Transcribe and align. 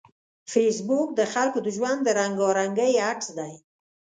فېسبوک 0.51 1.07
د 1.15 1.21
خلکو 1.33 1.59
د 1.63 1.67
ژوند 1.77 1.99
د 2.03 2.07
رنګارنګۍ 2.19 2.93
عکس 3.09 3.27
دی 3.37 3.53